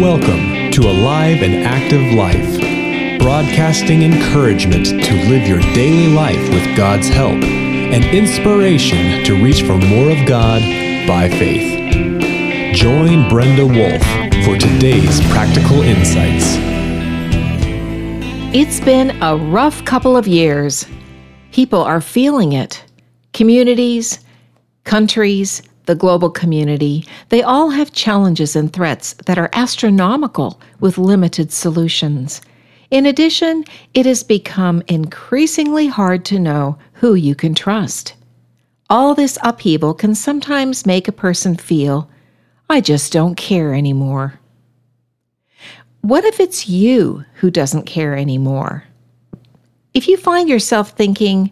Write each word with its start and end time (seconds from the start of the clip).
Welcome 0.00 0.70
to 0.70 0.82
Alive 0.82 1.42
and 1.42 1.64
Active 1.64 2.14
Life, 2.14 3.18
broadcasting 3.18 4.04
encouragement 4.04 4.86
to 4.86 5.14
live 5.28 5.48
your 5.48 5.58
daily 5.74 6.14
life 6.14 6.38
with 6.50 6.76
God's 6.76 7.08
help 7.08 7.32
and 7.32 8.04
inspiration 8.04 9.24
to 9.24 9.42
reach 9.42 9.62
for 9.62 9.76
more 9.76 10.12
of 10.12 10.24
God 10.24 10.62
by 11.08 11.28
faith. 11.28 12.76
Join 12.76 13.28
Brenda 13.28 13.66
Wolf 13.66 14.00
for 14.44 14.56
today's 14.56 15.20
practical 15.32 15.82
insights. 15.82 16.54
It's 18.54 18.78
been 18.78 19.20
a 19.20 19.36
rough 19.36 19.84
couple 19.84 20.16
of 20.16 20.28
years. 20.28 20.86
People 21.50 21.80
are 21.80 22.00
feeling 22.00 22.52
it. 22.52 22.84
Communities, 23.32 24.20
countries, 24.84 25.60
the 25.88 25.94
global 25.94 26.28
community, 26.28 27.04
they 27.30 27.42
all 27.42 27.70
have 27.70 27.92
challenges 27.92 28.54
and 28.54 28.70
threats 28.70 29.14
that 29.24 29.38
are 29.38 29.48
astronomical 29.54 30.60
with 30.80 30.98
limited 30.98 31.50
solutions. 31.50 32.42
In 32.90 33.06
addition, 33.06 33.64
it 33.94 34.04
has 34.04 34.22
become 34.22 34.82
increasingly 34.86 35.86
hard 35.86 36.26
to 36.26 36.38
know 36.38 36.78
who 36.92 37.14
you 37.14 37.34
can 37.34 37.54
trust. 37.54 38.12
All 38.90 39.14
this 39.14 39.38
upheaval 39.42 39.94
can 39.94 40.14
sometimes 40.14 40.84
make 40.84 41.08
a 41.08 41.12
person 41.12 41.56
feel, 41.56 42.10
I 42.68 42.82
just 42.82 43.10
don't 43.10 43.34
care 43.34 43.72
anymore. 43.74 44.38
What 46.02 46.24
if 46.24 46.38
it's 46.38 46.68
you 46.68 47.24
who 47.36 47.50
doesn't 47.50 47.86
care 47.86 48.14
anymore? 48.14 48.84
If 49.94 50.06
you 50.06 50.18
find 50.18 50.50
yourself 50.50 50.90
thinking, 50.90 51.50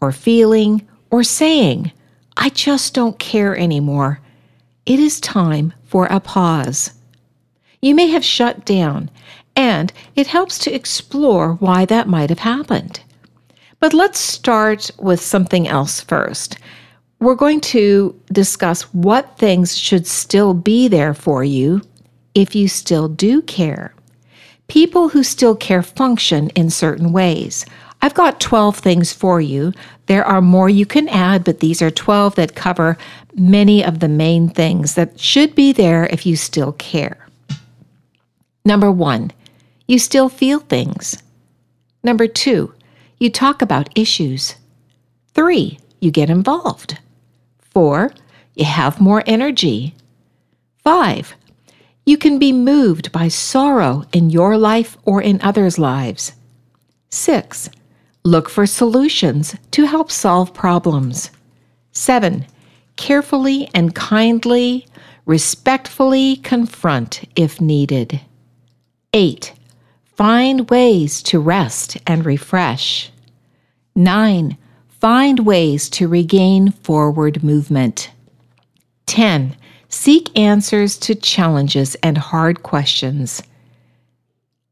or 0.00 0.10
feeling, 0.10 0.88
or 1.10 1.22
saying, 1.22 1.92
I 2.36 2.48
just 2.48 2.94
don't 2.94 3.18
care 3.18 3.56
anymore. 3.56 4.20
It 4.86 4.98
is 4.98 5.20
time 5.20 5.72
for 5.84 6.06
a 6.06 6.20
pause. 6.20 6.92
You 7.80 7.94
may 7.94 8.08
have 8.08 8.24
shut 8.24 8.64
down, 8.64 9.10
and 9.56 9.92
it 10.16 10.26
helps 10.26 10.58
to 10.60 10.74
explore 10.74 11.54
why 11.54 11.84
that 11.84 12.08
might 12.08 12.30
have 12.30 12.40
happened. 12.40 13.00
But 13.78 13.94
let's 13.94 14.18
start 14.18 14.90
with 14.98 15.20
something 15.20 15.68
else 15.68 16.00
first. 16.00 16.58
We're 17.20 17.34
going 17.34 17.60
to 17.62 18.18
discuss 18.32 18.82
what 18.94 19.38
things 19.38 19.76
should 19.76 20.06
still 20.06 20.54
be 20.54 20.88
there 20.88 21.14
for 21.14 21.44
you 21.44 21.82
if 22.34 22.54
you 22.54 22.68
still 22.68 23.08
do 23.08 23.42
care. 23.42 23.94
People 24.68 25.08
who 25.08 25.22
still 25.22 25.54
care 25.54 25.82
function 25.82 26.50
in 26.50 26.70
certain 26.70 27.12
ways. 27.12 27.64
I've 28.04 28.12
got 28.12 28.38
12 28.38 28.76
things 28.76 29.14
for 29.14 29.40
you. 29.40 29.72
There 30.08 30.26
are 30.26 30.42
more 30.42 30.68
you 30.68 30.84
can 30.84 31.08
add, 31.08 31.42
but 31.42 31.60
these 31.60 31.80
are 31.80 31.90
12 31.90 32.34
that 32.34 32.54
cover 32.54 32.98
many 33.34 33.82
of 33.82 34.00
the 34.00 34.08
main 34.08 34.50
things 34.50 34.94
that 34.96 35.18
should 35.18 35.54
be 35.54 35.72
there 35.72 36.04
if 36.10 36.26
you 36.26 36.36
still 36.36 36.72
care. 36.72 37.26
Number 38.62 38.90
one, 38.90 39.32
you 39.88 39.98
still 39.98 40.28
feel 40.28 40.60
things. 40.60 41.22
Number 42.02 42.26
two, 42.26 42.74
you 43.18 43.30
talk 43.30 43.62
about 43.62 43.98
issues. 43.98 44.56
Three, 45.32 45.78
you 45.98 46.10
get 46.10 46.28
involved. 46.28 46.98
Four, 47.72 48.12
you 48.54 48.66
have 48.66 49.00
more 49.00 49.22
energy. 49.24 49.94
Five, 50.76 51.34
you 52.04 52.18
can 52.18 52.38
be 52.38 52.52
moved 52.52 53.12
by 53.12 53.28
sorrow 53.28 54.04
in 54.12 54.28
your 54.28 54.58
life 54.58 54.98
or 55.06 55.22
in 55.22 55.40
others' 55.40 55.78
lives. 55.78 56.34
Six, 57.08 57.70
Look 58.26 58.48
for 58.48 58.64
solutions 58.64 59.54
to 59.72 59.84
help 59.84 60.10
solve 60.10 60.54
problems. 60.54 61.30
7. 61.92 62.46
Carefully 62.96 63.68
and 63.74 63.94
kindly, 63.94 64.86
respectfully 65.26 66.36
confront 66.36 67.28
if 67.36 67.60
needed. 67.60 68.22
8. 69.12 69.52
Find 70.04 70.70
ways 70.70 71.22
to 71.24 71.38
rest 71.38 71.98
and 72.06 72.24
refresh. 72.24 73.10
9. 73.94 74.56
Find 74.88 75.40
ways 75.40 75.90
to 75.90 76.08
regain 76.08 76.70
forward 76.70 77.44
movement. 77.44 78.10
10. 79.04 79.54
Seek 79.90 80.36
answers 80.38 80.96
to 80.96 81.14
challenges 81.14 81.94
and 81.96 82.16
hard 82.16 82.62
questions. 82.62 83.42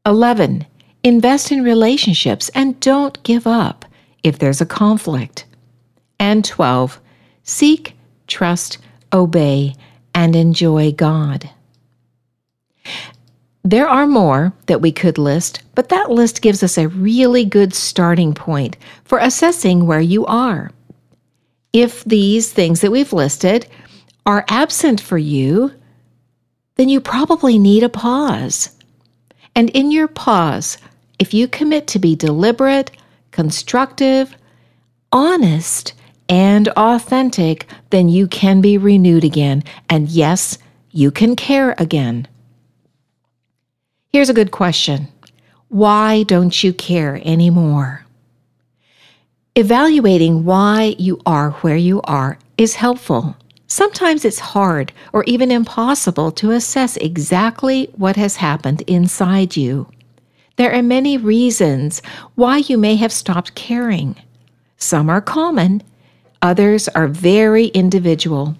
11. 0.07 0.65
Invest 1.03 1.51
in 1.51 1.63
relationships 1.63 2.49
and 2.55 2.79
don't 2.79 3.21
give 3.23 3.45
up 3.45 3.83
if 4.23 4.39
there's 4.39 4.61
a 4.61 4.65
conflict. 4.65 5.45
And 6.17 6.45
12, 6.45 7.01
seek, 7.43 7.97
trust, 8.27 8.77
obey, 9.11 9.75
and 10.15 10.33
enjoy 10.33 10.93
God. 10.93 11.49
There 13.65 13.87
are 13.87 14.07
more 14.07 14.53
that 14.67 14.81
we 14.81 14.93
could 14.93 15.17
list, 15.17 15.61
but 15.75 15.89
that 15.89 16.09
list 16.09 16.41
gives 16.41 16.63
us 16.63 16.77
a 16.77 16.87
really 16.87 17.43
good 17.43 17.73
starting 17.73 18.33
point 18.33 18.77
for 19.03 19.19
assessing 19.19 19.85
where 19.85 20.01
you 20.01 20.25
are. 20.25 20.71
If 21.73 22.03
these 22.05 22.51
things 22.51 22.81
that 22.81 22.91
we've 22.91 23.11
listed 23.11 23.67
are 24.25 24.45
absent 24.47 25.01
for 25.01 25.17
you, 25.17 25.71
then 26.75 26.87
you 26.87 27.01
probably 27.01 27.57
need 27.57 27.83
a 27.83 27.89
pause. 27.89 28.69
And 29.55 29.69
in 29.71 29.91
your 29.91 30.07
pause, 30.07 30.77
if 31.19 31.33
you 31.33 31.47
commit 31.47 31.87
to 31.87 31.99
be 31.99 32.15
deliberate, 32.15 32.91
constructive, 33.31 34.35
honest, 35.11 35.93
and 36.29 36.67
authentic, 36.69 37.67
then 37.89 38.09
you 38.09 38.27
can 38.27 38.61
be 38.61 38.77
renewed 38.77 39.23
again. 39.23 39.63
And 39.89 40.09
yes, 40.09 40.57
you 40.91 41.11
can 41.11 41.35
care 41.35 41.75
again. 41.77 42.27
Here's 44.11 44.29
a 44.29 44.33
good 44.33 44.51
question 44.51 45.07
Why 45.69 46.23
don't 46.23 46.63
you 46.63 46.73
care 46.73 47.21
anymore? 47.25 48.05
Evaluating 49.55 50.45
why 50.45 50.95
you 50.97 51.19
are 51.25 51.51
where 51.61 51.77
you 51.77 52.01
are 52.03 52.39
is 52.57 52.75
helpful. 52.75 53.35
Sometimes 53.67 54.25
it's 54.25 54.39
hard 54.39 54.93
or 55.13 55.23
even 55.25 55.51
impossible 55.51 56.31
to 56.33 56.51
assess 56.51 56.97
exactly 56.97 57.89
what 57.95 58.15
has 58.15 58.35
happened 58.35 58.81
inside 58.87 59.55
you. 59.55 59.87
There 60.55 60.73
are 60.73 60.83
many 60.83 61.17
reasons 61.17 62.01
why 62.35 62.57
you 62.57 62.77
may 62.77 62.95
have 62.95 63.11
stopped 63.11 63.55
caring. 63.55 64.15
Some 64.77 65.09
are 65.09 65.21
common, 65.21 65.81
others 66.41 66.87
are 66.89 67.07
very 67.07 67.67
individual. 67.67 68.55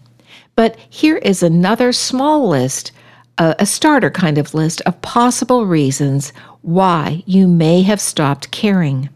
But 0.55 0.77
here 0.89 1.17
is 1.17 1.43
another 1.43 1.91
small 1.91 2.47
list, 2.47 2.91
a, 3.37 3.55
a 3.59 3.65
starter 3.65 4.09
kind 4.09 4.37
of 4.37 4.53
list 4.53 4.81
of 4.81 5.01
possible 5.01 5.65
reasons 5.65 6.33
why 6.61 7.23
you 7.25 7.47
may 7.47 7.81
have 7.83 8.01
stopped 8.01 8.51
caring. 8.51 9.09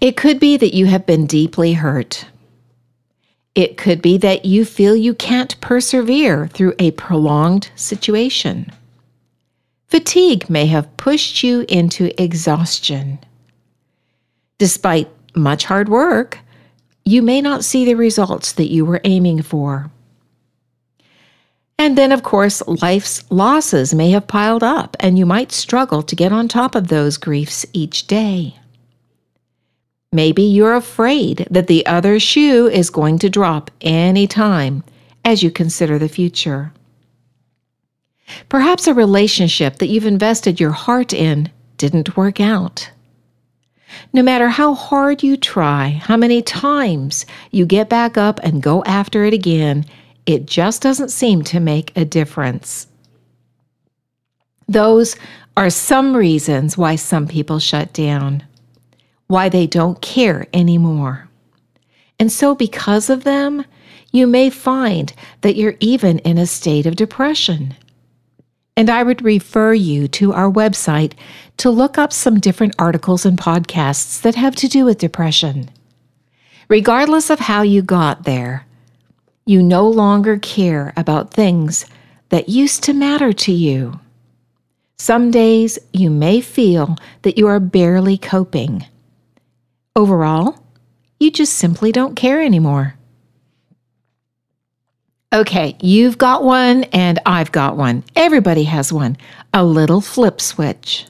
It 0.00 0.16
could 0.16 0.38
be 0.38 0.56
that 0.58 0.74
you 0.74 0.86
have 0.86 1.06
been 1.06 1.26
deeply 1.26 1.74
hurt. 1.74 2.26
It 3.54 3.76
could 3.76 4.02
be 4.02 4.18
that 4.18 4.44
you 4.44 4.64
feel 4.64 4.94
you 4.94 5.14
can't 5.14 5.60
persevere 5.60 6.48
through 6.48 6.74
a 6.78 6.92
prolonged 6.92 7.70
situation. 7.74 8.70
Fatigue 9.88 10.50
may 10.50 10.66
have 10.66 10.96
pushed 10.98 11.42
you 11.42 11.64
into 11.68 12.12
exhaustion. 12.22 13.18
Despite 14.58 15.08
much 15.34 15.64
hard 15.64 15.88
work, 15.88 16.38
you 17.04 17.22
may 17.22 17.40
not 17.40 17.64
see 17.64 17.86
the 17.86 17.94
results 17.94 18.52
that 18.52 18.70
you 18.70 18.84
were 18.84 19.00
aiming 19.04 19.40
for. 19.40 19.90
And 21.78 21.96
then, 21.96 22.12
of 22.12 22.22
course, 22.22 22.60
life's 22.66 23.24
losses 23.30 23.94
may 23.94 24.10
have 24.10 24.26
piled 24.26 24.62
up, 24.62 24.96
and 25.00 25.18
you 25.18 25.24
might 25.24 25.52
struggle 25.52 26.02
to 26.02 26.16
get 26.16 26.32
on 26.32 26.48
top 26.48 26.74
of 26.74 26.88
those 26.88 27.16
griefs 27.16 27.64
each 27.72 28.06
day. 28.06 28.56
Maybe 30.12 30.42
you're 30.42 30.74
afraid 30.74 31.46
that 31.50 31.66
the 31.66 31.86
other 31.86 32.18
shoe 32.18 32.66
is 32.66 32.90
going 32.90 33.18
to 33.20 33.30
drop 33.30 33.70
any 33.80 34.26
time 34.26 34.82
as 35.24 35.42
you 35.42 35.50
consider 35.50 35.98
the 35.98 36.08
future. 36.08 36.72
Perhaps 38.48 38.86
a 38.86 38.94
relationship 38.94 39.78
that 39.78 39.88
you've 39.88 40.06
invested 40.06 40.60
your 40.60 40.70
heart 40.70 41.12
in 41.12 41.50
didn't 41.76 42.16
work 42.16 42.40
out. 42.40 42.90
No 44.12 44.22
matter 44.22 44.48
how 44.48 44.74
hard 44.74 45.22
you 45.22 45.36
try, 45.36 46.00
how 46.02 46.16
many 46.16 46.42
times 46.42 47.26
you 47.50 47.66
get 47.66 47.88
back 47.88 48.16
up 48.16 48.38
and 48.42 48.62
go 48.62 48.84
after 48.84 49.24
it 49.24 49.34
again, 49.34 49.86
it 50.26 50.46
just 50.46 50.82
doesn't 50.82 51.10
seem 51.10 51.42
to 51.44 51.60
make 51.60 51.96
a 51.96 52.04
difference. 52.04 52.86
Those 54.68 55.16
are 55.56 55.70
some 55.70 56.14
reasons 56.14 56.76
why 56.76 56.96
some 56.96 57.26
people 57.26 57.58
shut 57.58 57.92
down, 57.92 58.44
why 59.26 59.48
they 59.48 59.66
don't 59.66 60.00
care 60.02 60.46
anymore. 60.52 61.28
And 62.20 62.30
so, 62.30 62.54
because 62.54 63.08
of 63.08 63.24
them, 63.24 63.64
you 64.12 64.26
may 64.26 64.50
find 64.50 65.12
that 65.40 65.56
you're 65.56 65.76
even 65.80 66.18
in 66.20 66.36
a 66.36 66.46
state 66.46 66.86
of 66.86 66.96
depression. 66.96 67.74
And 68.78 68.88
I 68.88 69.02
would 69.02 69.22
refer 69.22 69.74
you 69.74 70.06
to 70.06 70.32
our 70.32 70.48
website 70.48 71.14
to 71.56 71.68
look 71.68 71.98
up 71.98 72.12
some 72.12 72.38
different 72.38 72.76
articles 72.78 73.26
and 73.26 73.36
podcasts 73.36 74.22
that 74.22 74.36
have 74.36 74.54
to 74.54 74.68
do 74.68 74.84
with 74.84 74.98
depression. 74.98 75.68
Regardless 76.68 77.28
of 77.28 77.40
how 77.40 77.62
you 77.62 77.82
got 77.82 78.22
there, 78.22 78.66
you 79.44 79.64
no 79.64 79.88
longer 79.88 80.38
care 80.38 80.92
about 80.96 81.34
things 81.34 81.86
that 82.28 82.48
used 82.48 82.84
to 82.84 82.92
matter 82.92 83.32
to 83.32 83.50
you. 83.50 83.98
Some 84.96 85.32
days 85.32 85.80
you 85.92 86.08
may 86.08 86.40
feel 86.40 86.98
that 87.22 87.36
you 87.36 87.48
are 87.48 87.58
barely 87.58 88.16
coping. 88.16 88.86
Overall, 89.96 90.62
you 91.18 91.32
just 91.32 91.54
simply 91.54 91.90
don't 91.90 92.14
care 92.14 92.40
anymore. 92.40 92.94
Okay, 95.30 95.76
you've 95.82 96.16
got 96.16 96.42
one 96.42 96.84
and 96.84 97.18
I've 97.26 97.52
got 97.52 97.76
one. 97.76 98.02
Everybody 98.16 98.64
has 98.64 98.90
one. 98.90 99.18
A 99.52 99.62
little 99.62 100.00
flip 100.00 100.40
switch. 100.40 101.04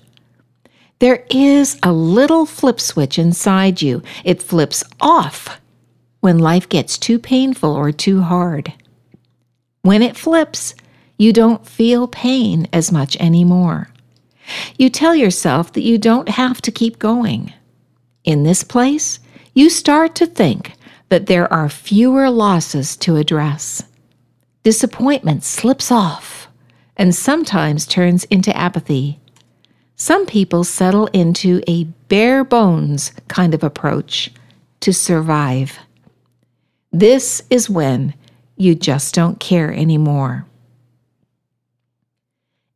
There 0.98 1.24
is 1.30 1.78
a 1.84 1.92
little 1.92 2.44
flip 2.44 2.80
switch 2.80 3.16
inside 3.16 3.80
you. 3.80 4.02
It 4.24 4.42
flips 4.42 4.82
off 5.00 5.60
when 6.18 6.40
life 6.40 6.68
gets 6.68 6.98
too 6.98 7.20
painful 7.20 7.70
or 7.70 7.92
too 7.92 8.20
hard. 8.22 8.72
When 9.82 10.02
it 10.02 10.16
flips, 10.16 10.74
you 11.16 11.32
don't 11.32 11.64
feel 11.64 12.08
pain 12.08 12.66
as 12.72 12.90
much 12.90 13.16
anymore. 13.18 13.88
You 14.76 14.90
tell 14.90 15.14
yourself 15.14 15.72
that 15.74 15.82
you 15.82 15.96
don't 15.96 16.30
have 16.30 16.60
to 16.62 16.72
keep 16.72 16.98
going. 16.98 17.52
In 18.24 18.42
this 18.42 18.64
place, 18.64 19.20
you 19.54 19.70
start 19.70 20.16
to 20.16 20.26
think 20.26 20.72
that 21.08 21.26
there 21.26 21.52
are 21.52 21.68
fewer 21.68 22.28
losses 22.30 22.96
to 22.96 23.14
address. 23.14 23.84
Disappointment 24.68 25.44
slips 25.44 25.90
off 25.90 26.46
and 26.94 27.14
sometimes 27.14 27.86
turns 27.86 28.24
into 28.24 28.54
apathy. 28.54 29.18
Some 29.96 30.26
people 30.26 30.62
settle 30.62 31.06
into 31.14 31.62
a 31.66 31.84
bare 32.10 32.44
bones 32.44 33.12
kind 33.28 33.54
of 33.54 33.64
approach 33.64 34.30
to 34.80 34.92
survive. 34.92 35.78
This 36.92 37.40
is 37.48 37.70
when 37.70 38.12
you 38.58 38.74
just 38.74 39.14
don't 39.14 39.40
care 39.40 39.72
anymore. 39.72 40.44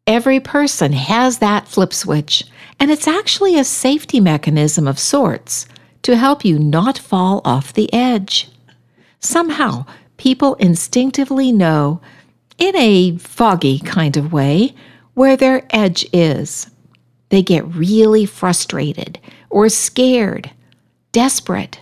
Every 0.07 0.41
person 0.41 0.95
has 0.95 1.41
that 1.41 1.69
flip 1.69 1.93
switch, 1.93 2.45
and 2.81 2.91
it's 2.91 3.07
actually 3.07 3.59
a 3.59 3.65
safety 3.65 4.19
mechanism 4.19 4.89
of 4.89 4.99
sorts 4.99 5.67
to 6.05 6.17
help 6.17 6.43
you 6.43 6.59
not 6.59 6.97
fall 6.97 7.43
off 7.45 7.75
the 7.75 7.93
edge. 7.93 8.49
Somehow, 9.21 9.85
people 10.23 10.55
instinctively 10.55 11.51
know, 11.51 12.01
in 12.57 12.77
a 12.77 13.17
foggy 13.17 13.81
kind 13.81 14.17
of 14.17 14.33
way, 14.33 14.73
where 15.15 15.37
their 15.37 15.67
edge 15.71 16.07
is. 16.13 16.71
They 17.31 17.43
get 17.43 17.75
really 17.75 18.25
frustrated 18.25 19.19
or 19.51 19.69
scared, 19.69 20.49
desperate, 21.11 21.81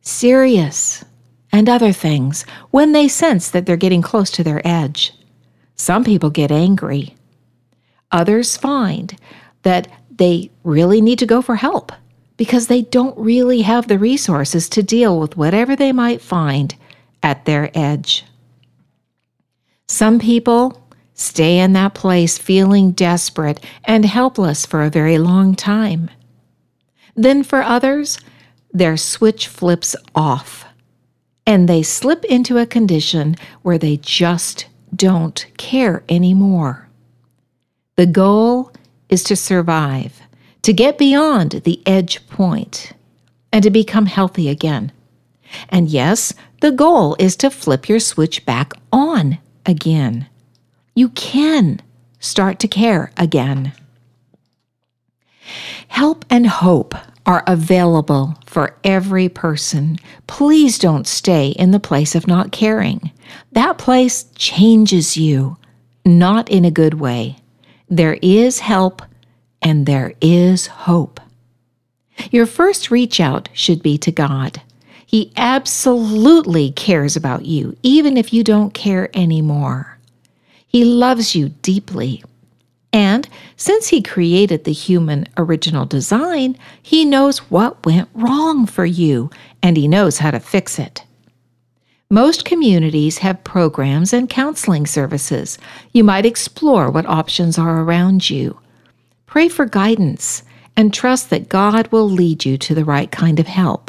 serious, 0.00 1.04
and 1.52 1.68
other 1.68 1.92
things 1.92 2.42
when 2.72 2.90
they 2.90 3.06
sense 3.06 3.50
that 3.50 3.66
they're 3.66 3.76
getting 3.76 4.02
close 4.02 4.32
to 4.32 4.42
their 4.42 4.66
edge. 4.66 5.12
Some 5.76 6.02
people 6.02 6.30
get 6.30 6.50
angry. 6.50 7.14
Others 8.10 8.56
find 8.56 9.16
that 9.62 9.86
they 10.10 10.50
really 10.64 11.00
need 11.00 11.20
to 11.20 11.26
go 11.26 11.40
for 11.40 11.54
help 11.54 11.92
because 12.36 12.66
they 12.66 12.82
don't 12.82 13.16
really 13.16 13.62
have 13.62 13.86
the 13.86 13.98
resources 13.98 14.68
to 14.70 14.82
deal 14.82 15.20
with 15.20 15.36
whatever 15.36 15.76
they 15.76 15.92
might 15.92 16.20
find 16.20 16.74
at 17.26 17.44
their 17.44 17.76
edge. 17.76 18.24
Some 19.88 20.20
people 20.20 20.80
stay 21.12 21.58
in 21.58 21.72
that 21.72 21.92
place 21.92 22.38
feeling 22.38 22.92
desperate 22.92 23.58
and 23.82 24.04
helpless 24.04 24.64
for 24.64 24.84
a 24.84 24.90
very 24.90 25.18
long 25.18 25.56
time. 25.56 26.08
Then 27.16 27.42
for 27.42 27.62
others, 27.62 28.20
their 28.72 28.96
switch 28.96 29.48
flips 29.48 29.96
off 30.14 30.66
and 31.44 31.68
they 31.68 31.82
slip 31.82 32.24
into 32.26 32.58
a 32.58 32.66
condition 32.66 33.34
where 33.62 33.78
they 33.78 33.96
just 33.96 34.66
don't 34.94 35.44
care 35.56 36.04
anymore. 36.08 36.88
The 37.96 38.06
goal 38.06 38.70
is 39.08 39.24
to 39.24 39.34
survive, 39.34 40.22
to 40.62 40.72
get 40.72 40.96
beyond 40.96 41.62
the 41.64 41.82
edge 41.86 42.24
point, 42.28 42.92
and 43.52 43.64
to 43.64 43.70
become 43.70 44.06
healthy 44.06 44.48
again. 44.48 44.92
And 45.68 45.88
yes, 45.88 46.32
the 46.60 46.72
goal 46.72 47.16
is 47.18 47.36
to 47.36 47.50
flip 47.50 47.88
your 47.88 48.00
switch 48.00 48.44
back 48.46 48.72
on 48.92 49.38
again. 49.64 50.28
You 50.94 51.10
can 51.10 51.80
start 52.18 52.58
to 52.60 52.68
care 52.68 53.12
again. 53.16 53.72
Help 55.88 56.24
and 56.30 56.46
hope 56.46 56.94
are 57.26 57.44
available 57.46 58.36
for 58.46 58.76
every 58.84 59.28
person. 59.28 59.98
Please 60.26 60.78
don't 60.78 61.06
stay 61.06 61.48
in 61.48 61.72
the 61.72 61.80
place 61.80 62.14
of 62.14 62.26
not 62.26 62.52
caring. 62.52 63.10
That 63.52 63.78
place 63.78 64.24
changes 64.36 65.16
you, 65.16 65.56
not 66.04 66.48
in 66.48 66.64
a 66.64 66.70
good 66.70 66.94
way. 66.94 67.36
There 67.88 68.18
is 68.22 68.60
help 68.60 69.02
and 69.60 69.86
there 69.86 70.14
is 70.20 70.66
hope. 70.68 71.20
Your 72.30 72.46
first 72.46 72.90
reach 72.90 73.20
out 73.20 73.48
should 73.52 73.82
be 73.82 73.98
to 73.98 74.12
God. 74.12 74.62
He 75.06 75.32
absolutely 75.36 76.72
cares 76.72 77.16
about 77.16 77.46
you, 77.46 77.76
even 77.82 78.16
if 78.16 78.32
you 78.32 78.44
don't 78.44 78.74
care 78.74 79.08
anymore. 79.16 79.98
He 80.66 80.84
loves 80.84 81.34
you 81.34 81.50
deeply 81.62 82.22
and 82.96 83.28
since 83.56 83.88
he 83.88 84.00
created 84.00 84.64
the 84.64 84.72
human 84.72 85.26
original 85.36 85.84
design, 85.84 86.56
he 86.82 87.04
knows 87.04 87.50
what 87.50 87.84
went 87.84 88.08
wrong 88.14 88.64
for 88.64 88.86
you 88.86 89.28
and 89.62 89.76
he 89.76 89.86
knows 89.86 90.16
how 90.16 90.30
to 90.30 90.40
fix 90.40 90.78
it. 90.78 91.04
Most 92.08 92.46
communities 92.46 93.18
have 93.18 93.44
programs 93.44 94.14
and 94.14 94.30
counseling 94.30 94.86
services. 94.86 95.58
You 95.92 96.04
might 96.04 96.24
explore 96.24 96.90
what 96.90 97.04
options 97.04 97.58
are 97.58 97.82
around 97.82 98.30
you. 98.30 98.58
Pray 99.26 99.50
for 99.50 99.66
guidance 99.66 100.42
and 100.74 100.94
trust 100.94 101.28
that 101.28 101.50
God 101.50 101.92
will 101.92 102.08
lead 102.08 102.46
you 102.46 102.56
to 102.56 102.74
the 102.74 102.86
right 102.86 103.12
kind 103.12 103.38
of 103.38 103.46
help. 103.46 103.85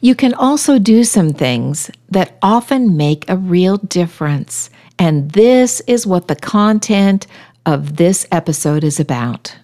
You 0.00 0.14
can 0.14 0.34
also 0.34 0.78
do 0.78 1.04
some 1.04 1.30
things 1.30 1.90
that 2.08 2.36
often 2.42 2.96
make 2.96 3.28
a 3.28 3.36
real 3.36 3.76
difference 3.76 4.70
and 5.00 5.30
this 5.30 5.80
is 5.86 6.06
what 6.06 6.28
the 6.28 6.36
content 6.36 7.26
of 7.64 7.96
this 7.96 8.26
episode 8.30 8.84
is 8.84 9.00
about. 9.00 9.56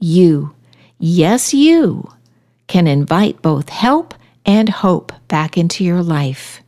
You, 0.00 0.52
yes, 0.98 1.54
you, 1.54 2.10
can 2.66 2.88
invite 2.88 3.40
both 3.40 3.68
help 3.68 4.14
and 4.44 4.68
hope 4.68 5.12
back 5.28 5.56
into 5.56 5.84
your 5.84 6.02
life. 6.02 6.60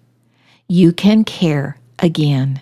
You 0.68 0.92
can 0.92 1.24
care 1.24 1.78
again. 1.98 2.60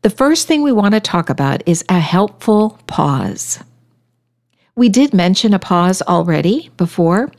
The 0.00 0.10
first 0.10 0.48
thing 0.48 0.62
we 0.62 0.72
want 0.72 0.94
to 0.94 1.00
talk 1.00 1.28
about 1.28 1.62
is 1.66 1.84
a 1.90 2.00
helpful 2.00 2.78
pause. 2.86 3.62
We 4.78 4.88
did 4.88 5.12
mention 5.12 5.54
a 5.54 5.58
pause 5.58 6.02
already 6.02 6.70
before 6.76 7.32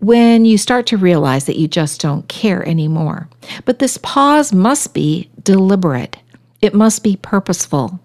when 0.00 0.44
you 0.44 0.58
start 0.58 0.84
to 0.88 0.98
realize 0.98 1.46
that 1.46 1.58
you 1.58 1.66
just 1.66 2.02
don't 2.02 2.28
care 2.28 2.68
anymore. 2.68 3.30
But 3.64 3.78
this 3.78 3.96
pause 3.96 4.52
must 4.52 4.92
be 4.92 5.30
deliberate, 5.42 6.18
it 6.60 6.74
must 6.74 7.02
be 7.02 7.16
purposeful. 7.16 7.98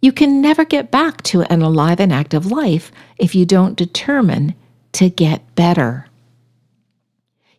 You 0.00 0.12
can 0.12 0.40
never 0.40 0.64
get 0.64 0.90
back 0.90 1.20
to 1.24 1.42
an 1.42 1.60
alive 1.60 2.00
and 2.00 2.10
active 2.10 2.50
life 2.50 2.90
if 3.18 3.34
you 3.34 3.44
don't 3.44 3.76
determine 3.76 4.54
to 4.92 5.10
get 5.10 5.54
better. 5.54 6.06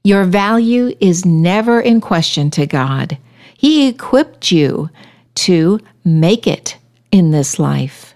Your 0.03 0.23
value 0.23 0.95
is 0.99 1.23
never 1.23 1.81
in 1.81 2.01
question 2.01 2.49
to 2.49 2.65
God. 2.65 3.19
He 3.55 3.87
equipped 3.87 4.51
you 4.51 4.89
to 5.35 5.79
make 6.03 6.47
it 6.47 6.77
in 7.11 7.29
this 7.29 7.59
life. 7.59 8.12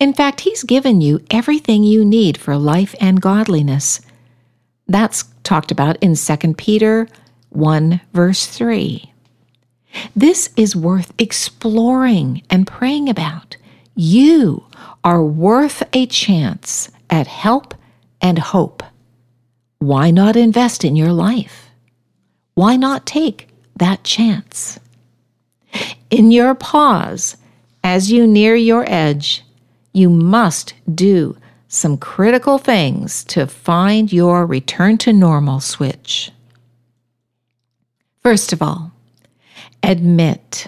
In 0.00 0.12
fact, 0.12 0.40
He's 0.40 0.62
given 0.62 1.00
you 1.00 1.20
everything 1.30 1.84
you 1.84 2.04
need 2.04 2.36
for 2.36 2.56
life 2.56 2.94
and 3.00 3.20
godliness. 3.20 4.00
That's 4.86 5.24
talked 5.44 5.70
about 5.70 5.96
in 6.02 6.16
2 6.16 6.54
Peter 6.54 7.08
1, 7.50 8.00
verse 8.12 8.46
3. 8.46 9.12
This 10.16 10.50
is 10.56 10.74
worth 10.74 11.12
exploring 11.18 12.42
and 12.50 12.66
praying 12.66 13.08
about. 13.08 13.56
You 13.94 14.64
are 15.04 15.22
worth 15.22 15.82
a 15.92 16.06
chance 16.06 16.90
at 17.08 17.28
help 17.28 17.74
and 18.20 18.38
hope. 18.38 18.82
Why 19.78 20.10
not 20.10 20.34
invest 20.34 20.84
in 20.84 20.96
your 20.96 21.12
life? 21.12 21.70
Why 22.54 22.76
not 22.76 23.06
take 23.06 23.48
that 23.76 24.02
chance? 24.02 24.80
In 26.10 26.30
your 26.30 26.54
pause, 26.54 27.36
as 27.82 28.10
you 28.10 28.26
near 28.26 28.56
your 28.56 28.84
edge, 28.88 29.43
you 29.94 30.10
must 30.10 30.74
do 30.92 31.36
some 31.68 31.96
critical 31.96 32.58
things 32.58 33.24
to 33.24 33.46
find 33.46 34.12
your 34.12 34.44
return 34.44 34.98
to 34.98 35.12
normal 35.12 35.60
switch. 35.60 36.30
First 38.22 38.52
of 38.52 38.60
all, 38.60 38.92
admit. 39.82 40.66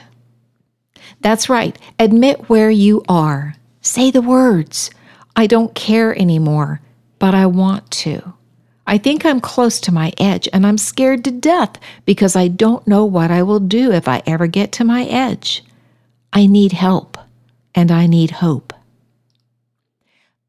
That's 1.20 1.48
right, 1.48 1.78
admit 1.98 2.48
where 2.48 2.70
you 2.70 3.02
are. 3.08 3.56
Say 3.80 4.10
the 4.10 4.22
words 4.22 4.90
I 5.34 5.46
don't 5.46 5.74
care 5.74 6.18
anymore, 6.18 6.80
but 7.18 7.34
I 7.34 7.46
want 7.46 7.90
to. 7.90 8.34
I 8.86 8.98
think 8.98 9.26
I'm 9.26 9.40
close 9.40 9.80
to 9.80 9.92
my 9.92 10.12
edge 10.18 10.48
and 10.52 10.64
I'm 10.64 10.78
scared 10.78 11.24
to 11.24 11.30
death 11.32 11.78
because 12.04 12.36
I 12.36 12.46
don't 12.48 12.86
know 12.86 13.04
what 13.04 13.30
I 13.32 13.42
will 13.42 13.58
do 13.58 13.90
if 13.90 14.06
I 14.06 14.22
ever 14.26 14.46
get 14.46 14.70
to 14.72 14.84
my 14.84 15.04
edge. 15.04 15.64
I 16.32 16.46
need 16.46 16.72
help 16.72 17.18
and 17.74 17.90
I 17.90 18.06
need 18.06 18.30
hope. 18.30 18.72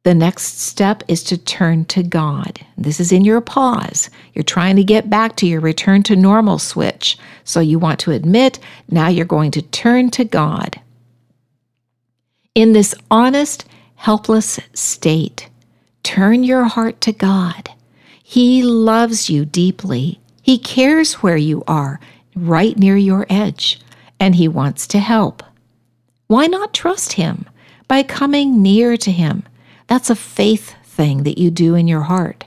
The 0.08 0.16
next 0.16 0.62
step 0.62 1.04
is 1.10 1.22
to 1.24 1.38
turn 1.38 1.84
to 1.88 2.02
God. 2.02 2.66
This 2.78 3.02
is 3.02 3.12
in 3.12 3.26
your 3.26 3.42
pause. 3.42 4.10
You're 4.34 4.44
trying 4.44 4.78
to 4.78 4.84
get 4.86 5.10
back 5.10 5.36
to 5.36 5.46
your 5.46 5.60
return 5.60 6.02
to 6.04 6.16
normal 6.16 6.60
switch. 6.60 7.18
So 7.44 7.60
you 7.60 7.78
want 7.78 8.00
to 8.00 8.12
admit, 8.12 8.58
now 8.90 9.10
you're 9.10 9.26
going 9.26 9.52
to 9.52 9.62
turn 9.62 10.10
to 10.12 10.24
God. 10.24 10.80
In 12.56 12.72
this 12.72 12.96
honest, 13.12 13.66
helpless 13.96 14.62
state, 14.74 15.50
turn 16.04 16.46
your 16.46 16.64
heart 16.64 17.02
to 17.02 17.12
God. 17.12 17.70
He 18.24 18.64
loves 18.64 19.30
you 19.30 19.44
deeply. 19.44 20.22
He 20.42 20.58
cares 20.58 21.16
where 21.16 21.36
you 21.36 21.66
are, 21.68 22.00
right 22.34 22.78
near 22.78 22.96
your 22.96 23.26
edge, 23.30 23.82
and 24.22 24.36
He 24.36 24.48
wants 24.48 24.88
to 24.88 25.00
help. 25.00 25.44
Why 26.28 26.48
not 26.48 26.74
trust 26.74 27.12
Him 27.12 27.46
by 27.90 28.04
coming 28.04 28.62
near 28.62 28.96
to 28.96 29.12
Him? 29.12 29.44
That's 29.88 30.10
a 30.10 30.16
faith 30.16 30.76
thing 30.84 31.24
that 31.24 31.38
you 31.38 31.50
do 31.50 31.76
in 31.76 31.88
your 31.88 32.02
heart. 32.02 32.46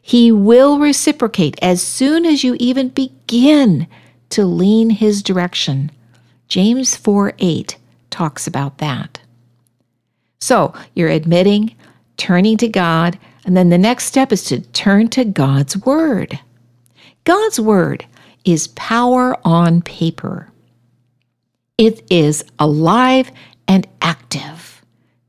He 0.00 0.32
will 0.32 0.78
reciprocate 0.78 1.58
as 1.60 1.82
soon 1.82 2.24
as 2.24 2.42
you 2.42 2.56
even 2.58 2.88
begin 2.88 3.86
to 4.30 4.44
lean 4.46 4.90
His 4.90 5.22
direction. 5.22 5.90
James 6.48 6.96
4 6.96 7.34
8 7.38 7.76
talks 8.08 8.46
about 8.46 8.78
that. 8.78 9.20
So 10.40 10.72
you're 10.94 11.10
admitting, 11.10 11.74
turning 12.16 12.56
to 12.58 12.68
God, 12.68 13.18
and 13.44 13.56
then 13.56 13.68
the 13.68 13.78
next 13.78 14.04
step 14.04 14.32
is 14.32 14.44
to 14.44 14.60
turn 14.60 15.08
to 15.08 15.24
God's 15.24 15.76
Word. 15.76 16.38
God's 17.24 17.60
Word 17.60 18.06
is 18.44 18.68
power 18.68 19.36
on 19.44 19.82
paper. 19.82 20.50
It 21.76 22.02
is 22.10 22.44
alive 22.58 23.30
and 23.66 23.86
active 24.00 24.57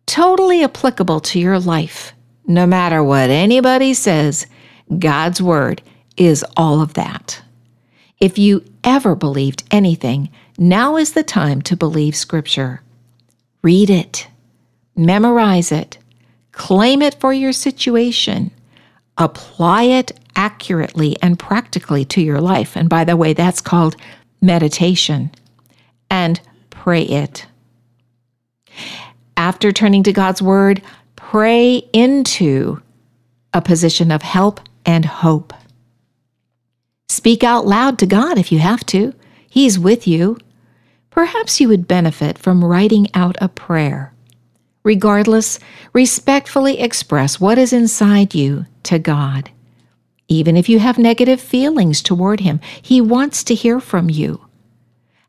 totally 0.10 0.64
applicable 0.64 1.20
to 1.20 1.40
your 1.40 1.60
life. 1.60 2.14
No 2.48 2.66
matter 2.66 3.04
what 3.04 3.30
anybody 3.30 3.94
says, 3.94 4.48
God's 4.98 5.40
Word 5.40 5.84
is 6.18 6.44
all 6.58 6.82
of 6.82 6.96
that. 6.96 7.40
If 8.20 8.40
you 8.40 8.66
ever 8.84 9.16
believed 9.16 9.64
anything, 9.70 10.30
now 10.58 10.98
is 10.98 11.14
the 11.14 11.24
time 11.24 11.62
to 11.62 11.78
believe 11.78 12.16
Scripture. 12.16 12.82
Read 13.62 13.92
it, 13.92 14.28
memorize 14.96 15.72
it, 15.72 16.00
claim 16.54 17.04
it 17.04 17.14
for 17.20 17.32
your 17.32 17.54
situation, 17.54 18.50
apply 19.20 19.84
it 19.84 20.20
accurately 20.36 21.18
and 21.22 21.38
practically 21.38 22.04
to 22.06 22.22
your 22.22 22.42
life. 22.42 22.76
And 22.76 22.90
by 22.90 23.04
the 23.04 23.16
way, 23.16 23.34
that's 23.34 23.62
called 23.62 23.96
meditation. 24.42 25.30
And 26.10 26.42
pray 26.72 27.04
it 27.04 27.46
after 29.40 29.72
turning 29.72 30.04
to 30.04 30.12
God's 30.12 30.42
word, 30.42 30.82
pray 31.16 31.78
into 31.94 32.82
a 33.54 33.62
position 33.62 34.12
of 34.12 34.22
help 34.22 34.60
and 34.86 35.06
hope. 35.06 35.54
Speak 37.08 37.42
out 37.42 37.66
loud 37.66 37.98
to 38.00 38.06
God 38.06 38.38
if 38.38 38.52
you 38.52 38.60
have 38.60 38.86
to. 38.88 39.14
He's 39.50 39.80
with 39.80 40.06
you. 40.06 40.38
Perhaps 41.10 41.62
you 41.62 41.70
would 41.70 41.88
benefit 41.88 42.38
from 42.38 42.66
writing 42.66 43.08
out 43.14 43.38
a 43.40 43.48
prayer. 43.48 44.14
Regardless, 44.84 45.58
respectfully 45.94 46.82
express 46.82 47.40
what 47.40 47.58
is 47.58 47.72
inside 47.72 48.36
you 48.36 48.66
to 48.84 49.00
God. 49.00 49.52
Even 50.28 50.58
if 50.58 50.68
you 50.68 50.80
have 50.80 50.98
negative 51.00 51.40
feelings 51.40 52.02
toward 52.02 52.42
Him, 52.42 52.60
He 52.82 53.00
wants 53.00 53.46
to 53.46 53.56
hear 53.56 53.80
from 53.80 54.10
you. 54.10 54.46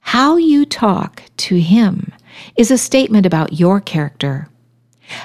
How 0.00 0.36
you 0.36 0.66
talk 0.66 1.22
to 1.38 1.60
Him 1.60 2.12
is 2.56 2.70
a 2.70 2.78
statement 2.78 3.26
about 3.26 3.54
your 3.54 3.80
character. 3.80 4.48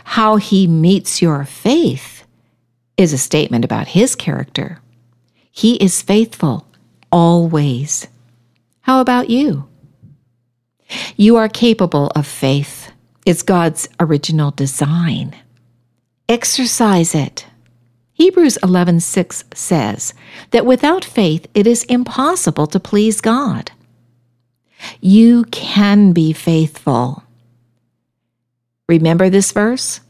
How 0.03 0.37
he 0.37 0.67
meets 0.67 1.21
your 1.21 1.45
faith 1.45 2.25
is 2.97 3.13
a 3.13 3.17
statement 3.17 3.65
about 3.65 3.89
his 3.89 4.15
character. 4.15 4.79
He 5.51 5.75
is 5.75 6.01
faithful 6.01 6.67
always. 7.11 8.07
How 8.81 8.99
about 8.99 9.29
you? 9.29 9.67
You 11.15 11.37
are 11.37 11.49
capable 11.49 12.11
of 12.15 12.27
faith. 12.27 12.91
It's 13.25 13.41
God's 13.41 13.87
original 13.99 14.51
design. 14.51 15.35
Exercise 16.27 17.15
it. 17.15 17.45
Hebrews 18.13 18.57
11:6 18.63 19.43
says 19.53 20.13
that 20.51 20.65
without 20.65 21.03
faith 21.03 21.47
it 21.53 21.67
is 21.67 21.83
impossible 21.83 22.67
to 22.67 22.79
please 22.79 23.19
God. 23.21 23.71
You 25.01 25.45
can 25.45 26.11
be 26.11 26.33
faithful. 26.33 27.23
Remember 28.87 29.29
this 29.29 29.51
verse? 29.51 30.01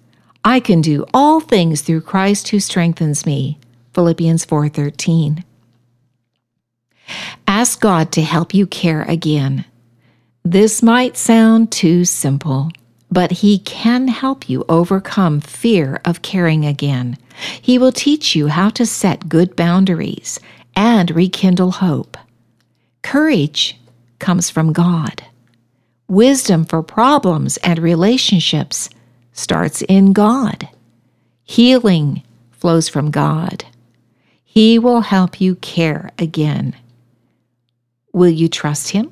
I 0.43 0.59
can 0.59 0.81
do 0.81 1.05
all 1.13 1.39
things 1.39 1.81
through 1.81 2.01
Christ 2.01 2.49
who 2.49 2.59
strengthens 2.59 3.25
me. 3.25 3.57
Philippians 3.93 4.45
4:13. 4.45 5.43
Ask 7.47 7.79
God 7.79 8.11
to 8.11 8.21
help 8.21 8.53
you 8.53 8.67
care 8.67 9.03
again. 9.03 9.65
This 10.43 10.83
might 10.83 11.17
sound 11.17 11.71
too 11.71 12.05
simple, 12.05 12.69
but 13.11 13.31
he 13.31 13.59
can 13.59 14.07
help 14.07 14.49
you 14.49 14.65
overcome 14.67 15.39
fear 15.39 16.01
of 16.05 16.21
caring 16.21 16.65
again. 16.65 17.17
He 17.61 17.77
will 17.77 17.91
teach 17.91 18.35
you 18.35 18.47
how 18.47 18.69
to 18.71 18.85
set 18.85 19.29
good 19.29 19.55
boundaries 19.55 20.39
and 20.75 21.09
rekindle 21.11 21.71
hope. 21.71 22.17
Courage 23.01 23.79
comes 24.19 24.49
from 24.49 24.73
God. 24.73 25.23
Wisdom 26.07 26.65
for 26.65 26.83
problems 26.83 27.57
and 27.57 27.79
relationships 27.79 28.89
starts 29.33 29.81
in 29.83 30.13
God. 30.13 30.69
Healing 31.43 32.23
flows 32.51 32.87
from 32.89 33.11
God. 33.11 33.65
He 34.43 34.79
will 34.79 35.01
help 35.01 35.41
you 35.41 35.55
care 35.55 36.11
again. 36.17 36.75
Will 38.13 38.29
you 38.29 38.47
trust 38.47 38.91
Him? 38.91 39.11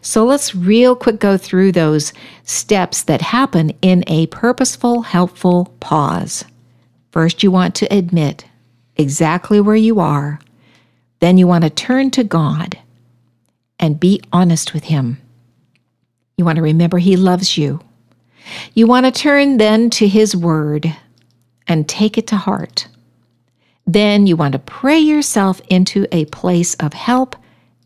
So 0.00 0.24
let's 0.24 0.54
real 0.54 0.94
quick 0.94 1.18
go 1.18 1.36
through 1.36 1.72
those 1.72 2.12
steps 2.44 3.02
that 3.02 3.20
happen 3.20 3.72
in 3.82 4.04
a 4.06 4.28
purposeful, 4.28 5.02
helpful 5.02 5.74
pause. 5.80 6.44
First, 7.10 7.42
you 7.42 7.50
want 7.50 7.74
to 7.76 7.94
admit 7.94 8.46
exactly 8.96 9.60
where 9.60 9.76
you 9.76 10.00
are. 10.00 10.38
Then 11.20 11.36
you 11.36 11.46
want 11.46 11.64
to 11.64 11.70
turn 11.70 12.10
to 12.12 12.24
God 12.24 12.78
and 13.82 14.00
be 14.00 14.22
honest 14.32 14.72
with 14.72 14.84
Him. 14.84 15.20
You 16.38 16.46
want 16.46 16.56
to 16.56 16.62
remember 16.62 16.98
He 16.98 17.16
loves 17.16 17.58
you. 17.58 17.80
You 18.72 18.86
want 18.86 19.04
to 19.04 19.12
turn 19.12 19.58
then 19.58 19.90
to 19.90 20.08
His 20.08 20.34
Word 20.34 20.96
and 21.66 21.88
take 21.88 22.16
it 22.16 22.28
to 22.28 22.36
heart. 22.36 22.86
Then 23.86 24.26
you 24.26 24.36
want 24.36 24.52
to 24.52 24.58
pray 24.60 24.98
yourself 24.98 25.60
into 25.68 26.06
a 26.12 26.24
place 26.26 26.74
of 26.76 26.92
help 26.92 27.36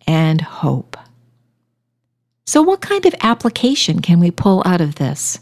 and 0.07 0.41
hope. 0.41 0.97
So, 2.45 2.63
what 2.63 2.81
kind 2.81 3.05
of 3.07 3.15
application 3.23 4.01
can 4.01 4.21
we 4.21 4.31
pull 4.31 4.63
out 4.65 4.81
of 4.81 4.97
this? 4.97 5.41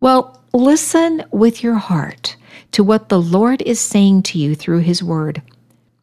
Well, 0.00 0.42
listen 0.52 1.24
with 1.30 1.62
your 1.62 1.76
heart 1.76 2.36
to 2.72 2.84
what 2.84 3.08
the 3.08 3.20
Lord 3.20 3.62
is 3.62 3.80
saying 3.80 4.24
to 4.24 4.38
you 4.38 4.54
through 4.54 4.80
His 4.80 5.02
Word. 5.02 5.40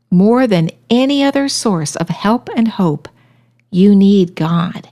More 0.10 0.48
than 0.48 0.72
any 0.90 1.24
other 1.24 1.48
source 1.48 1.96
of 1.96 2.10
help 2.10 2.50
and 2.56 2.68
hope, 2.68 3.08
you 3.74 3.96
need 3.96 4.36
God 4.36 4.90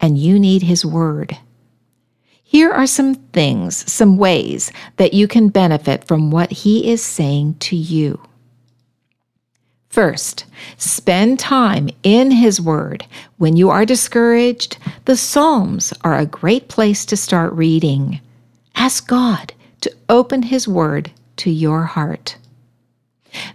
and 0.00 0.18
you 0.18 0.38
need 0.38 0.62
His 0.62 0.84
Word. 0.84 1.38
Here 2.42 2.70
are 2.70 2.86
some 2.86 3.14
things, 3.14 3.90
some 3.90 4.18
ways 4.18 4.70
that 4.96 5.14
you 5.14 5.26
can 5.26 5.48
benefit 5.48 6.04
from 6.04 6.30
what 6.30 6.50
He 6.50 6.90
is 6.90 7.02
saying 7.02 7.56
to 7.60 7.76
you. 7.76 8.20
First, 9.88 10.46
spend 10.76 11.38
time 11.38 11.90
in 12.02 12.30
His 12.30 12.60
Word. 12.60 13.06
When 13.36 13.56
you 13.56 13.70
are 13.70 13.84
discouraged, 13.84 14.78
the 15.04 15.16
Psalms 15.16 15.92
are 16.02 16.18
a 16.18 16.26
great 16.26 16.68
place 16.68 17.04
to 17.06 17.16
start 17.16 17.52
reading. 17.52 18.20
Ask 18.74 19.06
God 19.06 19.52
to 19.82 19.94
open 20.08 20.44
His 20.44 20.66
Word 20.66 21.10
to 21.36 21.50
your 21.50 21.84
heart. 21.84 22.36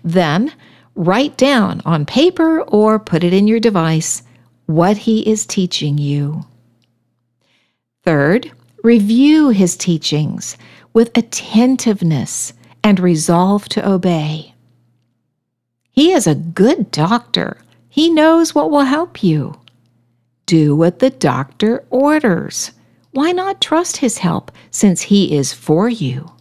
Then, 0.03 0.53
write 0.95 1.37
down 1.37 1.81
on 1.85 2.05
paper 2.05 2.61
or 2.61 2.99
put 2.99 3.23
it 3.23 3.33
in 3.33 3.47
your 3.47 3.59
device 3.59 4.23
what 4.67 4.97
he 4.97 5.27
is 5.27 5.45
teaching 5.45 5.97
you. 5.97 6.45
Third, 8.03 8.51
review 8.83 9.49
his 9.49 9.75
teachings 9.75 10.57
with 10.93 11.17
attentiveness 11.17 12.53
and 12.83 12.99
resolve 12.99 13.67
to 13.69 13.89
obey. 13.89 14.53
He 15.91 16.11
is 16.11 16.27
a 16.27 16.35
good 16.35 16.91
doctor. 16.91 17.57
He 17.89 18.09
knows 18.09 18.53
what 18.53 18.69
will 18.69 18.83
help 18.83 19.23
you. 19.23 19.55
Do 20.45 20.75
what 20.75 20.99
the 20.99 21.09
doctor 21.09 21.83
orders. 21.89 22.71
Why 23.11 23.31
not 23.31 23.61
trust 23.61 23.97
his 23.97 24.19
help 24.19 24.51
since 24.69 25.01
he 25.01 25.35
is 25.35 25.53
for 25.53 25.89
you? 25.89 26.31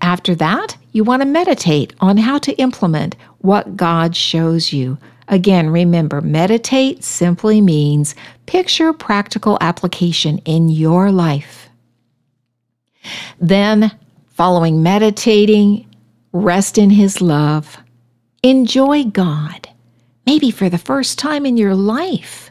After 0.00 0.34
that, 0.36 0.76
you 0.92 1.04
want 1.04 1.22
to 1.22 1.26
meditate 1.26 1.92
on 2.00 2.16
how 2.16 2.38
to 2.38 2.54
implement 2.54 3.16
what 3.38 3.76
God 3.76 4.16
shows 4.16 4.72
you. 4.72 4.98
Again, 5.28 5.70
remember, 5.70 6.20
meditate 6.20 7.02
simply 7.02 7.60
means 7.60 8.14
picture 8.46 8.92
practical 8.92 9.58
application 9.60 10.38
in 10.38 10.68
your 10.68 11.10
life. 11.10 11.68
Then, 13.40 13.92
following 14.28 14.82
meditating, 14.82 15.88
rest 16.32 16.78
in 16.78 16.90
His 16.90 17.20
love, 17.20 17.78
enjoy 18.42 19.04
God, 19.04 19.68
maybe 20.26 20.50
for 20.50 20.68
the 20.68 20.78
first 20.78 21.18
time 21.18 21.44
in 21.44 21.56
your 21.56 21.74
life. 21.74 22.50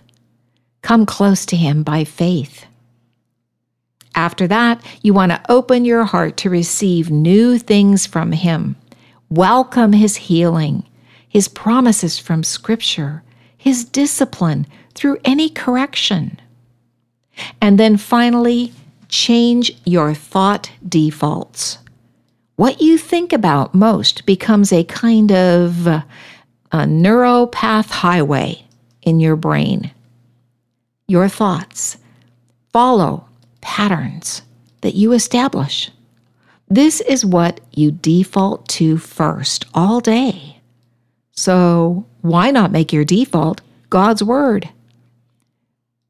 Come 0.82 1.06
close 1.06 1.46
to 1.48 1.56
Him 1.56 1.84
by 1.84 2.04
faith. 2.04 2.66
After 4.16 4.48
that, 4.48 4.82
you 5.02 5.14
want 5.14 5.32
to 5.32 5.42
open 5.50 5.86
your 5.86 6.06
heart 6.06 6.38
to 6.38 6.50
receive 6.50 7.10
new 7.12 7.58
things 7.58 8.06
from 8.06 8.32
Him. 8.32 8.76
Welcome 9.30 9.94
His 9.94 10.16
healing, 10.16 10.86
His 11.36 11.50
promises 11.50 12.18
from 12.18 12.46
Scripture, 12.46 13.22
His 13.58 13.84
discipline 13.84 14.66
through 14.94 15.18
any 15.26 15.50
correction. 15.50 16.40
And 17.60 17.78
then 17.78 17.98
finally, 17.98 18.72
change 19.10 19.78
your 19.84 20.14
thought 20.14 20.72
defaults. 20.88 21.80
What 22.56 22.82
you 22.82 22.98
think 22.98 23.34
about 23.34 23.76
most 23.76 24.26
becomes 24.26 24.72
a 24.72 24.86
kind 24.86 25.30
of 25.34 25.88
a 25.88 26.06
neuropath 26.72 27.90
highway 27.90 28.66
in 29.02 29.20
your 29.20 29.36
brain. 29.36 29.92
Your 31.06 31.28
thoughts 31.28 31.98
follow 32.72 33.28
patterns 33.60 34.42
that 34.80 34.96
you 34.96 35.12
establish. 35.12 35.92
This 36.70 37.02
is 37.02 37.26
what 37.26 37.60
you 37.74 37.92
default 37.92 38.70
to 38.70 38.98
first 38.98 39.66
all 39.74 40.00
day. 40.00 40.45
So, 41.36 42.06
why 42.22 42.52
not 42.52 42.72
make 42.72 42.94
your 42.94 43.06
default 43.06 43.62
God's 43.90 44.24
Word? 44.24 44.70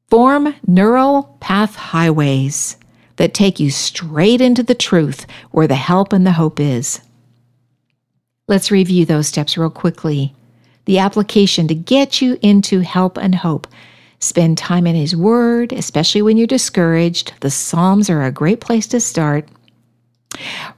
Form 0.08 0.54
neural 0.66 1.36
path 1.40 1.74
highways 1.74 2.76
that 3.16 3.34
take 3.34 3.58
you 3.58 3.70
straight 3.70 4.40
into 4.40 4.62
the 4.62 4.74
truth 4.74 5.26
where 5.50 5.66
the 5.66 5.74
help 5.74 6.12
and 6.12 6.26
the 6.26 6.32
hope 6.32 6.60
is. 6.60 7.00
Let's 8.46 8.70
review 8.70 9.04
those 9.04 9.26
steps 9.26 9.58
real 9.58 9.70
quickly. 9.70 10.34
The 10.84 10.98
application 10.98 11.66
to 11.68 11.74
get 11.74 12.22
you 12.22 12.38
into 12.42 12.80
help 12.80 13.18
and 13.18 13.34
hope 13.34 13.66
Spend 14.18 14.56
time 14.56 14.86
in 14.86 14.96
His 14.96 15.14
Word, 15.14 15.72
especially 15.72 16.22
when 16.22 16.36
you're 16.36 16.46
discouraged. 16.46 17.34
The 17.40 17.50
Psalms 17.50 18.08
are 18.08 18.24
a 18.24 18.32
great 18.32 18.60
place 18.60 18.86
to 18.88 19.00
start. 19.00 19.46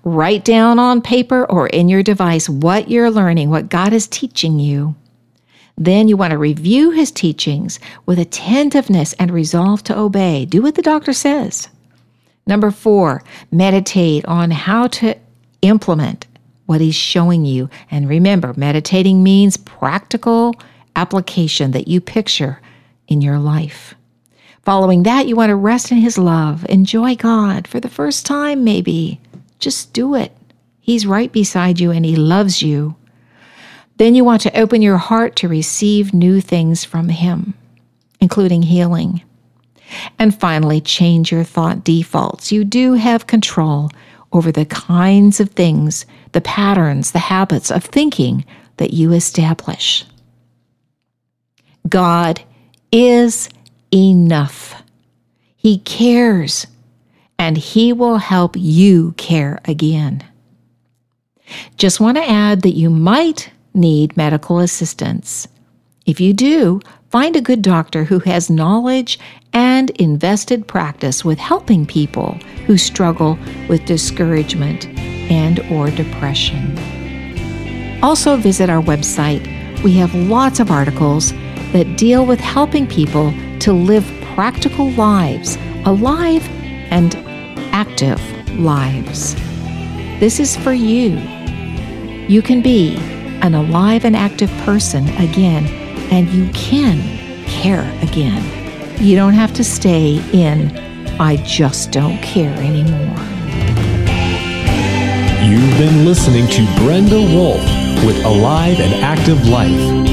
Write 0.04 0.44
down 0.44 0.78
on 0.78 1.02
paper 1.02 1.44
or 1.46 1.66
in 1.68 1.88
your 1.88 2.02
device 2.02 2.48
what 2.48 2.90
you're 2.90 3.10
learning, 3.10 3.50
what 3.50 3.68
God 3.68 3.92
is 3.92 4.06
teaching 4.06 4.58
you. 4.58 4.94
Then 5.76 6.08
you 6.08 6.16
want 6.16 6.32
to 6.32 6.38
review 6.38 6.90
His 6.90 7.10
teachings 7.10 7.78
with 8.06 8.18
attentiveness 8.18 9.12
and 9.14 9.30
resolve 9.30 9.84
to 9.84 9.98
obey. 9.98 10.44
Do 10.44 10.62
what 10.62 10.74
the 10.74 10.82
doctor 10.82 11.12
says. 11.12 11.68
Number 12.46 12.70
four, 12.70 13.22
meditate 13.52 14.24
on 14.24 14.50
how 14.50 14.88
to 14.88 15.14
implement 15.62 16.26
what 16.66 16.80
He's 16.80 16.94
showing 16.94 17.44
you. 17.44 17.70
And 17.90 18.08
remember, 18.08 18.54
meditating 18.56 19.22
means 19.22 19.56
practical 19.56 20.54
application 20.96 21.70
that 21.72 21.88
you 21.88 22.00
picture 22.00 22.60
in 23.06 23.20
your 23.20 23.38
life. 23.38 23.94
Following 24.64 25.04
that, 25.04 25.28
you 25.28 25.36
want 25.36 25.50
to 25.50 25.56
rest 25.56 25.92
in 25.92 25.98
His 25.98 26.18
love. 26.18 26.66
Enjoy 26.68 27.14
God 27.14 27.68
for 27.68 27.80
the 27.80 27.88
first 27.88 28.26
time, 28.26 28.64
maybe. 28.64 29.20
Just 29.58 29.92
do 29.92 30.14
it. 30.14 30.36
He's 30.80 31.06
right 31.06 31.32
beside 31.32 31.80
you 31.80 31.90
and 31.90 32.04
He 32.04 32.16
loves 32.16 32.62
you. 32.62 32.96
Then 33.96 34.14
you 34.14 34.24
want 34.24 34.42
to 34.42 34.58
open 34.58 34.80
your 34.80 34.96
heart 34.96 35.36
to 35.36 35.48
receive 35.48 36.14
new 36.14 36.40
things 36.40 36.84
from 36.84 37.08
Him, 37.08 37.54
including 38.20 38.62
healing. 38.62 39.22
And 40.18 40.38
finally, 40.38 40.80
change 40.80 41.32
your 41.32 41.44
thought 41.44 41.84
defaults. 41.84 42.52
You 42.52 42.64
do 42.64 42.94
have 42.94 43.26
control 43.26 43.90
over 44.32 44.52
the 44.52 44.66
kinds 44.66 45.40
of 45.40 45.50
things, 45.50 46.06
the 46.32 46.40
patterns, 46.40 47.12
the 47.12 47.18
habits 47.18 47.70
of 47.70 47.84
thinking 47.84 48.44
that 48.76 48.92
you 48.92 49.12
establish. 49.12 50.04
God 51.88 52.42
is 52.92 53.48
enough. 53.92 54.82
He 55.56 55.78
cares, 55.78 56.66
and 57.38 57.56
He 57.56 57.92
will 57.92 58.18
help 58.18 58.56
you 58.56 59.12
care 59.16 59.60
again. 59.64 60.24
Just 61.76 62.00
want 62.00 62.16
to 62.16 62.28
add 62.28 62.62
that 62.62 62.76
you 62.76 62.90
might 62.90 63.50
need 63.74 64.16
medical 64.16 64.58
assistance. 64.58 65.48
If 66.06 66.20
you 66.20 66.32
do, 66.32 66.80
find 67.10 67.36
a 67.36 67.40
good 67.40 67.62
doctor 67.62 68.04
who 68.04 68.18
has 68.20 68.50
knowledge 68.50 69.18
and 69.52 69.90
invested 69.90 70.66
practice 70.66 71.24
with 71.24 71.38
helping 71.38 71.86
people 71.86 72.32
who 72.66 72.76
struggle 72.76 73.38
with 73.68 73.84
discouragement 73.86 74.86
and 75.30 75.60
or 75.70 75.90
depression. 75.90 76.78
Also 78.02 78.36
visit 78.36 78.70
our 78.70 78.82
website. 78.82 79.44
We 79.82 79.92
have 79.94 80.14
lots 80.14 80.60
of 80.60 80.70
articles 80.70 81.32
that 81.72 81.96
deal 81.96 82.26
with 82.26 82.40
helping 82.40 82.86
people 82.86 83.32
to 83.60 83.72
live 83.72 84.06
practical 84.34 84.90
lives, 84.92 85.56
alive 85.84 86.46
and 86.90 87.14
active 87.78 88.20
lives. 88.58 89.36
This 90.18 90.40
is 90.40 90.56
for 90.56 90.72
you. 90.72 91.10
You 92.26 92.42
can 92.42 92.60
be 92.60 92.96
an 93.46 93.54
alive 93.54 94.04
and 94.04 94.16
active 94.16 94.50
person 94.64 95.06
again, 95.16 95.64
and 96.10 96.28
you 96.30 96.50
can 96.52 96.98
care 97.46 97.86
again. 98.02 98.42
You 99.00 99.14
don't 99.14 99.34
have 99.34 99.54
to 99.54 99.62
stay 99.62 100.20
in, 100.32 100.76
I 101.20 101.36
just 101.46 101.92
don't 101.92 102.20
care 102.20 102.52
anymore. 102.58 103.22
You've 105.48 105.78
been 105.78 106.04
listening 106.04 106.48
to 106.48 106.66
Brenda 106.82 107.20
Wolf 107.32 107.62
with 108.04 108.24
Alive 108.24 108.80
and 108.80 108.92
Active 109.04 109.46
Life 109.46 110.08